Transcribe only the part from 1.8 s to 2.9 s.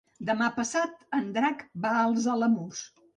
va als Alamús.